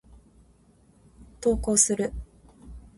[1.41, 2.11] 投稿する。